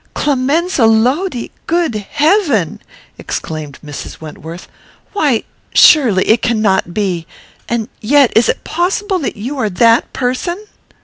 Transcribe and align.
"Clemenza 0.15 0.87
Lodi! 0.87 1.49
Good 1.67 1.93
heaven!" 1.93 2.81
exclaimed 3.19 3.77
Mrs. 3.85 4.19
Wentworth; 4.19 4.67
"why, 5.13 5.43
surely 5.75 6.23
it 6.27 6.41
cannot 6.41 6.91
be. 6.91 7.27
And 7.69 7.87
yet 7.99 8.33
is 8.35 8.49
it 8.49 8.63
possible 8.63 9.19
that 9.19 9.37
you 9.37 9.59
are 9.59 9.69
that 9.69 10.11
person?" 10.11 10.65